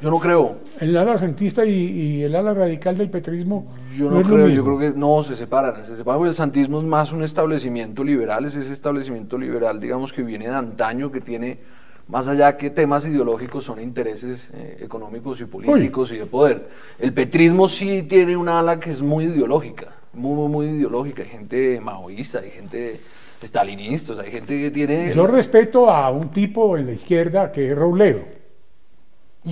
Yo 0.01 0.10
no 0.10 0.20
creo. 0.20 0.60
El 0.79 0.96
ala 0.96 1.18
santista 1.18 1.65
y, 1.65 1.72
y 1.72 2.24
el 2.24 2.34
ala 2.34 2.53
radical 2.53 2.96
del 2.96 3.10
petrismo 3.10 3.68
Yo 3.98 4.06
no, 4.06 4.12
no, 4.12 4.22
es 4.22 4.27
lo 4.27 4.36
creo, 4.36 4.48
yo 4.48 4.63
mismo. 4.63 4.77
creo 4.77 4.94
que 4.94 4.98
no, 4.98 5.24
se 5.24 5.36
separan, 5.36 5.84
se 5.86 5.98
separan 5.98 6.20
porque 6.20 6.29
el 6.29 6.36
santismo 6.36 6.79
es 6.79 6.86
más 6.86 7.12
un 7.12 7.22
establecimiento 7.22 8.03
liberal, 8.03 8.46
es 8.46 8.56
ese 8.56 8.72
establecimiento 8.72 9.38
liberal, 9.38 9.79
digamos, 9.82 10.13
que 10.13 10.24
viene 10.24 10.48
de 10.48 10.56
antaño, 10.56 11.12
que 11.12 11.20
tiene, 11.20 11.60
más 12.08 12.29
allá 12.29 12.56
que 12.56 12.70
temas 12.70 13.06
ideológicos, 13.06 13.65
son 13.65 13.82
intereses 13.82 14.51
eh, 14.53 14.77
económicos 14.82 15.41
y 15.41 15.46
políticos 15.46 16.13
y 16.13 16.18
de 16.18 16.25
poder. 16.25 16.70
El 16.98 17.12
petrismo 17.12 17.68
sí 17.68 18.03
tiene 18.03 18.38
una 18.38 18.60
ala 18.60 18.79
que 18.79 18.91
es 18.91 19.01
muy 19.01 19.25
ideológica, 19.25 19.88
muy, 20.13 20.34
muy, 20.34 20.48
muy 20.48 20.77
ideológica, 20.77 21.24
hay 21.24 21.29
gente 21.29 21.82
maoísta, 21.82 22.39
hay 22.39 22.51
gente 22.51 23.01
stalinista, 23.44 24.13
o 24.13 24.15
sea, 24.15 24.24
hay 24.24 24.32
gente 24.32 24.58
que 24.58 24.72
tiene... 24.72 25.12
Yo 25.13 25.27
respeto 25.27 25.89
a 25.89 26.10
un 26.10 26.29
tipo 26.29 26.77
en 26.77 26.86
la 26.86 26.94
izquierda 26.94 27.51
que 27.51 27.72
es 27.72 27.77
Robledo. 27.77 28.38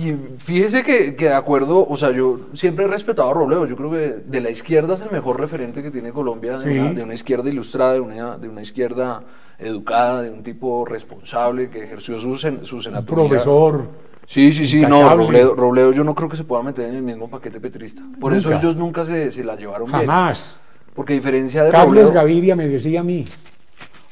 Y 0.00 0.14
fíjese 0.38 0.82
que, 0.84 1.16
que 1.16 1.24
de 1.26 1.34
acuerdo, 1.34 1.84
o 1.88 1.96
sea, 1.96 2.10
yo 2.12 2.40
siempre 2.52 2.84
he 2.84 2.88
respetado 2.88 3.30
a 3.30 3.34
Robledo, 3.34 3.66
yo 3.66 3.74
creo 3.76 3.90
que 3.90 4.22
de 4.24 4.40
la 4.40 4.50
izquierda 4.50 4.94
es 4.94 5.00
el 5.00 5.10
mejor 5.10 5.40
referente 5.40 5.82
que 5.82 5.90
tiene 5.90 6.12
Colombia, 6.12 6.58
de, 6.58 6.62
Sí. 6.72 6.78
una, 6.78 6.92
de 6.92 7.02
una 7.02 7.14
izquierda 7.14 7.48
ilustrada, 7.48 7.94
de 7.94 8.00
una, 8.00 8.38
de 8.38 8.48
una 8.48 8.62
izquierda 8.62 9.22
educada, 9.58 10.22
de 10.22 10.30
un 10.30 10.42
tipo 10.44 10.84
responsable 10.84 11.68
que 11.68 11.82
ejerció 11.82 12.18
su, 12.20 12.28
sen- 12.34 12.62
su 12.62 12.76
Un 12.76 13.04
profesor. 13.04 13.88
Sí, 14.26 14.52
sí, 14.52 14.66
sí, 14.66 14.82
no. 14.82 15.16
Robledo, 15.16 15.54
Robledo 15.54 15.90
yo 15.92 16.04
no 16.04 16.14
creo 16.14 16.28
que 16.28 16.36
se 16.36 16.44
pueda 16.44 16.62
meter 16.62 16.84
en 16.90 16.96
el 16.96 17.02
mismo 17.02 17.28
paquete 17.30 17.58
petrista. 17.58 18.02
Por 18.20 18.34
eso 18.34 18.52
ellos 18.52 18.76
nunca 18.76 19.04
se, 19.04 19.30
se 19.30 19.42
la 19.42 19.56
llevaron 19.56 19.86
bien. 19.88 20.00
Jamás. 20.00 20.58
Porque 20.94 21.14
a 21.14 21.16
diferencia 21.16 21.64
de 21.64 21.70
Carlos 21.70 21.88
Robledo... 21.90 22.12
Gaviria 22.12 22.54
me 22.54 22.68
decía 22.68 23.00
a 23.00 23.04
mí, 23.04 23.24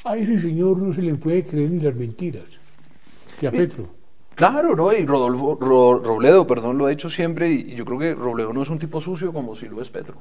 a 0.05 0.17
ese 0.17 0.41
señor 0.41 0.79
no 0.79 0.93
se 0.93 1.03
le 1.03 1.15
puede 1.17 1.45
creer 1.45 1.71
ni 1.71 1.81
las 1.81 1.95
mentiras. 1.95 2.45
Que 3.39 3.47
a 3.49 3.51
Petro. 3.53 3.89
Claro, 4.37 4.77
¿no? 4.77 4.93
Y 4.93 5.05
Rodolfo, 5.05 5.59
Ro- 5.61 5.99
Robledo, 5.99 6.47
perdón, 6.47 6.79
lo 6.79 6.87
ha 6.87 6.91
dicho 6.91 7.11
siempre, 7.11 7.51
y, 7.51 7.75
yo 7.75 7.85
creo 7.85 7.99
que 7.99 8.15
Robledo 8.15 8.53
no 8.53 8.63
es 8.63 8.69
un 8.71 8.79
tipo 8.79 9.01
sucio 9.01 9.33
como 9.33 9.57
si 9.57 9.67
lo 9.67 9.83
es 9.83 9.91
Petro. 9.91 10.15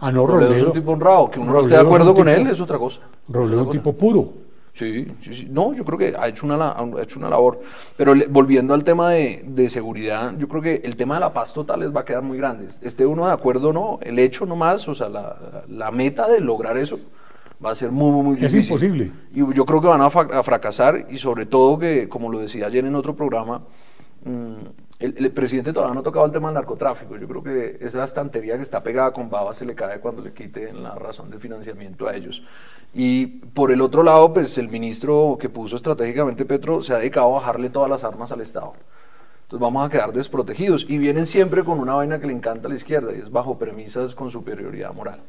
Ah, 0.00 0.10
no, 0.12 0.26
Robledo, 0.26 0.52
es 0.54 0.62
un 0.64 0.72
tipo 0.72 0.90
honrado, 0.92 1.30
que 1.30 1.40
uno 1.40 1.52
no 1.52 1.60
esté 1.60 1.74
de 1.74 1.80
acuerdo 1.80 2.14
con 2.14 2.26
tipo- 2.26 2.36
él 2.36 2.46
es 2.48 2.60
otra 2.60 2.78
cosa. 2.78 3.00
Robledo 3.28 3.60
es 3.62 3.66
un 3.68 3.72
tipo 3.72 3.92
puro. 3.94 4.32
Sí, 4.72 5.06
sí, 5.20 5.34
sí. 5.34 5.48
No, 5.50 5.72
yo 5.74 5.84
creo 5.84 5.98
que 5.98 6.14
ha 6.18 6.28
hecho 6.28 6.46
una, 6.46 6.70
ha 6.72 7.02
hecho 7.02 7.18
una 7.18 7.28
labor. 7.28 7.60
Pero 7.96 8.14
le- 8.14 8.26
volviendo 8.26 8.72
al 8.72 8.84
tema 8.84 9.10
de, 9.10 9.42
de 9.46 9.68
seguridad, 9.68 10.34
yo 10.38 10.46
creo 10.48 10.62
que 10.62 10.80
el 10.84 10.94
tema 10.96 11.14
de 11.14 11.20
la 11.20 11.32
paz 11.32 11.52
total 11.52 11.80
les 11.80 11.94
va 11.94 12.00
a 12.00 12.04
quedar 12.04 12.22
muy 12.22 12.38
grande. 12.38 12.66
Esté 12.82 13.04
uno 13.04 13.26
de 13.26 13.32
acuerdo 13.32 13.70
o 13.70 13.72
no, 13.72 13.98
el 14.02 14.18
hecho 14.20 14.46
nomás, 14.46 14.86
o 14.88 14.94
sea, 14.94 15.08
la, 15.08 15.64
la 15.68 15.90
meta 15.90 16.28
de 16.28 16.40
lograr 16.40 16.76
eso 16.76 16.98
va 17.64 17.70
a 17.70 17.74
ser 17.74 17.90
muy, 17.90 18.10
muy, 18.10 18.22
muy 18.22 18.34
Es 18.44 18.52
difícil. 18.52 18.72
imposible. 18.72 19.12
Y 19.32 19.54
yo 19.54 19.64
creo 19.66 19.80
que 19.80 19.88
van 19.88 20.00
a, 20.00 20.06
a 20.06 20.42
fracasar 20.42 21.06
y 21.10 21.18
sobre 21.18 21.46
todo 21.46 21.78
que, 21.78 22.08
como 22.08 22.30
lo 22.30 22.38
decía 22.38 22.66
ayer 22.66 22.84
en 22.84 22.94
otro 22.94 23.14
programa, 23.14 23.62
mm, 24.24 24.54
el, 24.98 25.14
el 25.16 25.30
presidente 25.32 25.72
todavía 25.72 25.94
no 25.94 26.00
ha 26.00 26.02
tocado 26.02 26.26
el 26.26 26.32
tema 26.32 26.48
del 26.48 26.54
narcotráfico. 26.54 27.16
Yo 27.16 27.26
creo 27.26 27.42
que 27.42 27.78
esa 27.80 28.04
estantería 28.04 28.56
que 28.56 28.62
está 28.62 28.82
pegada 28.82 29.12
con 29.12 29.30
baba 29.30 29.52
se 29.54 29.64
le 29.64 29.74
cae 29.74 30.00
cuando 30.00 30.22
le 30.22 30.32
quiten 30.32 30.82
la 30.82 30.94
razón 30.94 31.30
de 31.30 31.38
financiamiento 31.38 32.06
a 32.06 32.14
ellos. 32.14 32.42
Y 32.92 33.26
por 33.26 33.70
el 33.70 33.80
otro 33.80 34.02
lado, 34.02 34.32
pues 34.32 34.58
el 34.58 34.68
ministro 34.68 35.38
que 35.40 35.48
puso 35.48 35.76
estratégicamente 35.76 36.44
Petro 36.44 36.82
se 36.82 36.92
ha 36.92 36.98
dedicado 36.98 37.28
a 37.28 37.40
bajarle 37.40 37.70
todas 37.70 37.88
las 37.88 38.04
armas 38.04 38.32
al 38.32 38.40
Estado. 38.40 38.72
Entonces 39.42 39.62
vamos 39.62 39.86
a 39.86 39.90
quedar 39.90 40.12
desprotegidos. 40.12 40.86
Y 40.88 40.98
vienen 40.98 41.26
siempre 41.26 41.64
con 41.64 41.78
una 41.78 41.94
vaina 41.94 42.20
que 42.20 42.26
le 42.26 42.32
encanta 42.32 42.66
a 42.66 42.70
la 42.70 42.74
izquierda, 42.76 43.12
y 43.14 43.20
es 43.20 43.30
bajo 43.30 43.58
premisas 43.58 44.14
con 44.14 44.30
superioridad 44.30 44.92
moral. 44.94 45.20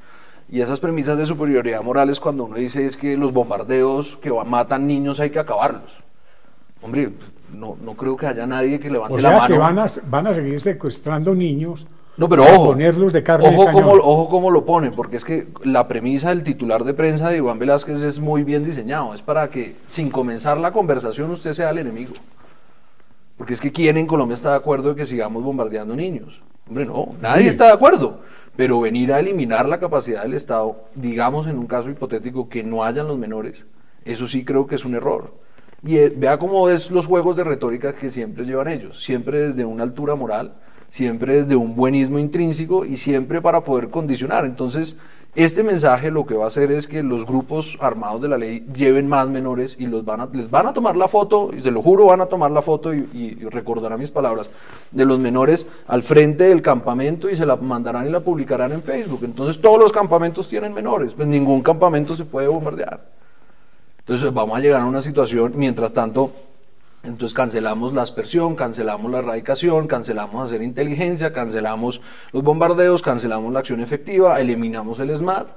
Y 0.51 0.59
esas 0.61 0.79
premisas 0.81 1.17
de 1.17 1.25
superioridad 1.25 1.81
moral 1.81 2.09
es 2.09 2.19
cuando 2.19 2.43
uno 2.43 2.55
dice 2.57 2.85
es 2.85 2.97
que 2.97 3.15
los 3.15 3.31
bombardeos 3.31 4.17
que 4.17 4.31
matan 4.45 4.85
niños 4.85 5.19
hay 5.21 5.29
que 5.29 5.39
acabarlos. 5.39 5.97
Hombre, 6.81 7.13
no, 7.53 7.77
no 7.81 7.93
creo 7.93 8.17
que 8.17 8.25
haya 8.27 8.45
nadie 8.45 8.79
que 8.79 8.89
levante 8.89 9.13
O 9.15 9.17
la 9.19 9.37
mano. 9.37 9.47
que 9.47 9.57
van 9.57 9.79
a, 9.79 9.85
van 10.09 10.27
a 10.27 10.33
seguir 10.33 10.59
secuestrando 10.59 11.33
niños 11.35 11.87
No, 12.17 12.27
pero 12.27 12.43
ojo, 12.43 12.65
ponerlos 12.67 13.13
de 13.13 13.23
carne 13.23 13.47
ojo 13.47 13.61
de 13.61 13.65
cañón. 13.67 13.83
cómo, 13.83 13.91
ojo 14.03 14.27
cómo 14.29 14.51
lo 14.51 14.65
ponen, 14.65 14.91
porque 14.91 15.15
es 15.17 15.23
que 15.23 15.47
la 15.63 15.87
premisa 15.87 16.29
del 16.29 16.43
titular 16.43 16.83
de 16.83 16.93
prensa 16.93 17.29
de 17.29 17.37
Iván 17.37 17.57
Velázquez 17.59 18.03
es 18.03 18.19
muy 18.19 18.43
bien 18.43 18.65
diseñado, 18.65 19.13
es 19.13 19.21
para 19.21 19.49
que 19.49 19.75
sin 19.85 20.09
comenzar 20.09 20.57
la 20.57 20.71
conversación 20.73 21.31
usted 21.31 21.53
sea 21.53 21.69
el 21.69 21.77
enemigo. 21.77 22.13
Porque 23.37 23.53
es 23.53 23.61
que 23.61 23.71
¿quién 23.71 23.97
en 23.97 24.05
Colombia 24.07 24.35
está 24.35 24.49
de 24.51 24.57
acuerdo 24.57 24.89
de 24.89 24.95
que 24.95 25.05
sigamos 25.05 25.43
bombardeando 25.43 25.95
niños? 25.95 26.41
Hombre, 26.67 26.85
no, 26.85 27.09
nadie 27.21 27.43
Sí. 27.43 27.49
está 27.49 27.65
de 27.67 27.73
acuerdo. 27.73 28.19
Pero 28.61 28.79
venir 28.79 29.11
a 29.11 29.19
eliminar 29.19 29.67
la 29.67 29.79
capacidad 29.79 30.21
del 30.21 30.35
Estado, 30.35 30.83
digamos 30.93 31.47
en 31.47 31.57
un 31.57 31.65
caso 31.65 31.89
hipotético 31.89 32.47
que 32.47 32.61
no 32.61 32.83
hayan 32.83 33.07
los 33.07 33.17
menores, 33.17 33.65
eso 34.05 34.27
sí 34.27 34.45
creo 34.45 34.67
que 34.67 34.75
es 34.75 34.85
un 34.85 34.93
error. 34.93 35.33
Y 35.83 35.97
eh, 35.97 36.13
vea 36.15 36.37
cómo 36.37 36.69
es 36.69 36.91
los 36.91 37.07
juegos 37.07 37.35
de 37.37 37.43
retórica 37.43 37.91
que 37.91 38.11
siempre 38.11 38.45
llevan 38.45 38.67
ellos, 38.67 39.03
siempre 39.03 39.47
desde 39.47 39.65
una 39.65 39.81
altura 39.81 40.13
moral, 40.13 40.53
siempre 40.89 41.37
desde 41.37 41.55
un 41.55 41.75
buenismo 41.75 42.19
intrínseco 42.19 42.85
y 42.85 42.97
siempre 42.97 43.41
para 43.41 43.63
poder 43.63 43.89
condicionar. 43.89 44.45
Entonces, 44.45 44.95
este 45.33 45.63
mensaje 45.63 46.11
lo 46.11 46.25
que 46.25 46.33
va 46.33 46.43
a 46.43 46.47
hacer 46.47 46.71
es 46.73 46.87
que 46.87 47.01
los 47.01 47.25
grupos 47.25 47.77
armados 47.79 48.21
de 48.21 48.27
la 48.27 48.37
ley 48.37 48.65
lleven 48.75 49.07
más 49.07 49.29
menores 49.29 49.77
y 49.79 49.87
los 49.87 50.03
van 50.03 50.19
a, 50.19 50.29
les 50.33 50.51
van 50.51 50.67
a 50.67 50.73
tomar 50.73 50.97
la 50.97 51.07
foto, 51.07 51.51
y 51.55 51.61
se 51.61 51.71
lo 51.71 51.81
juro, 51.81 52.07
van 52.07 52.19
a 52.19 52.25
tomar 52.25 52.51
la 52.51 52.61
foto 52.61 52.93
y, 52.93 53.07
y, 53.13 53.35
recordarán 53.49 53.99
mis 53.99 54.11
palabras, 54.11 54.49
de 54.91 55.05
los 55.05 55.19
menores 55.19 55.67
al 55.87 56.03
frente 56.03 56.43
del 56.45 56.61
campamento 56.61 57.29
y 57.29 57.35
se 57.37 57.45
la 57.45 57.55
mandarán 57.55 58.07
y 58.07 58.09
la 58.09 58.19
publicarán 58.19 58.73
en 58.73 58.83
Facebook. 58.83 59.21
Entonces, 59.23 59.61
todos 59.61 59.79
los 59.79 59.93
campamentos 59.93 60.49
tienen 60.49 60.73
menores, 60.73 61.13
pues 61.13 61.27
ningún 61.27 61.61
campamento 61.61 62.13
se 62.13 62.25
puede 62.25 62.47
bombardear. 62.47 62.99
Entonces 63.99 64.33
vamos 64.33 64.57
a 64.57 64.59
llegar 64.59 64.81
a 64.81 64.85
una 64.85 65.01
situación, 65.01 65.53
mientras 65.55 65.93
tanto, 65.93 66.31
entonces 67.03 67.33
cancelamos 67.33 67.93
la 67.93 68.03
aspersión, 68.03 68.55
cancelamos 68.55 69.11
la 69.11 69.19
erradicación, 69.19 69.87
cancelamos 69.87 70.45
hacer 70.45 70.61
inteligencia, 70.61 71.33
cancelamos 71.33 72.01
los 72.31 72.43
bombardeos, 72.43 73.01
cancelamos 73.01 73.51
la 73.51 73.59
acción 73.59 73.81
efectiva, 73.81 74.39
eliminamos 74.39 74.99
el 74.99 75.15
SMAT. 75.15 75.47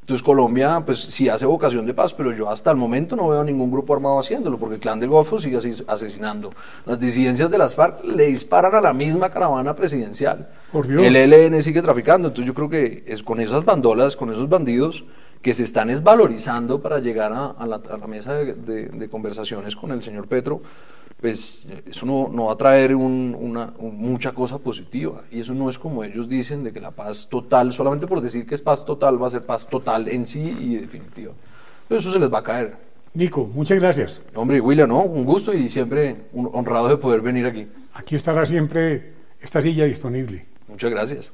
Entonces 0.00 0.22
Colombia, 0.22 0.82
pues 0.84 0.98
sí 0.98 1.30
hace 1.30 1.46
vocación 1.46 1.86
de 1.86 1.94
paz, 1.94 2.12
pero 2.12 2.30
yo 2.32 2.50
hasta 2.50 2.70
el 2.70 2.76
momento 2.76 3.16
no 3.16 3.28
veo 3.28 3.42
ningún 3.42 3.70
grupo 3.70 3.94
armado 3.94 4.18
haciéndolo, 4.18 4.58
porque 4.58 4.74
el 4.74 4.80
clan 4.80 5.00
del 5.00 5.08
Golfo 5.08 5.38
sigue 5.38 5.56
asesinando. 5.56 6.52
Las 6.84 7.00
disidencias 7.00 7.50
de 7.50 7.56
las 7.56 7.74
FARC 7.74 8.04
le 8.04 8.26
disparan 8.26 8.74
a 8.74 8.82
la 8.82 8.92
misma 8.92 9.30
caravana 9.30 9.74
presidencial. 9.74 10.50
Por 10.72 10.86
Dios. 10.86 11.02
El 11.02 11.16
ELN 11.16 11.62
sigue 11.62 11.80
traficando, 11.80 12.28
entonces 12.28 12.46
yo 12.46 12.52
creo 12.52 12.68
que 12.68 13.04
es 13.06 13.22
con 13.22 13.40
esas 13.40 13.64
bandolas, 13.64 14.14
con 14.14 14.30
esos 14.30 14.46
bandidos 14.46 15.04
que 15.44 15.52
se 15.52 15.62
están 15.62 15.90
esvalorizando 15.90 16.80
para 16.80 16.98
llegar 17.00 17.30
a, 17.34 17.48
a 17.50 17.66
la, 17.66 17.76
a 17.76 17.98
la 17.98 18.06
mesa 18.06 18.32
de, 18.34 18.54
de- 18.54 18.86
de 18.88 19.08
conversaciones 19.10 19.76
con 19.76 19.92
el 19.92 20.02
señor 20.02 20.26
Petro, 20.26 20.62
pues 21.20 21.66
eso 21.86 22.06
no, 22.06 22.28
no 22.32 22.46
va 22.46 22.54
a 22.54 22.56
traer 22.56 22.94
un- 22.96 23.36
una, 23.38 23.74
un- 23.78 23.96
mucha 23.98 24.32
cosa 24.32 24.56
positiva. 24.58 25.22
Y 25.30 25.40
eso 25.40 25.52
no 25.52 25.68
es 25.68 25.78
como 25.78 26.02
ellos 26.02 26.28
dicen 26.30 26.64
de 26.64 26.72
que 26.72 26.80
la 26.80 26.92
paz 26.92 27.28
total, 27.28 27.72
solamente 27.74 28.06
por 28.06 28.22
decir 28.22 28.46
que 28.46 28.54
es 28.54 28.62
paz 28.62 28.86
total, 28.86 29.22
va 29.22 29.26
a 29.26 29.30
ser 29.30 29.42
paz 29.44 29.68
total 29.68 30.08
en 30.08 30.24
sí 30.24 30.40
y 30.40 30.76
definitiva. 30.76 31.32
Eso 31.90 32.10
se 32.10 32.18
les 32.18 32.32
va 32.32 32.38
a 32.38 32.42
caer. 32.42 32.76
Nico, 33.12 33.46
muchas 33.46 33.78
gracias. 33.78 34.22
Hombre, 34.34 34.60
William, 34.62 34.88
¿no? 34.88 35.02
Un 35.04 35.24
gusto 35.26 35.52
y 35.52 35.68
siempre 35.68 36.22
un- 36.32 36.48
honrado 36.54 36.88
de 36.88 36.96
poder 36.96 37.20
venir 37.20 37.44
aquí. 37.46 37.68
Aquí 37.92 38.16
estará 38.16 38.46
siempre 38.46 39.12
esta 39.40 39.60
silla 39.60 39.84
disponible. 39.84 40.46
Muchas 40.68 40.90
gracias. 40.90 41.30